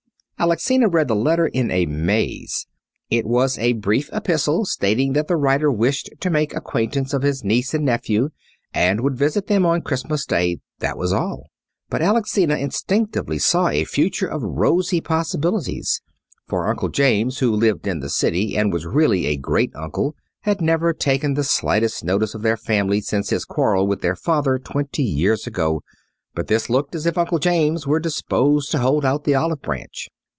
[0.43, 2.65] Alexina read the letter in a maze.
[3.11, 7.21] It was a brief epistle, stating that the writer wished to make the acquaintance of
[7.21, 8.29] his niece and nephew,
[8.73, 10.57] and would visit them on Christmas Day.
[10.79, 11.51] That was all.
[11.91, 16.01] But Alexina instantly saw a future of rosy possibilities.
[16.47, 20.59] For Uncle James, who lived in the city and was really a great uncle, had
[20.59, 25.03] never taken the slightest notice of their family since his quarrel with their father twenty
[25.03, 25.83] years ago;
[26.33, 30.07] but this looked as if Uncle James were disposed to hold out the olive branch.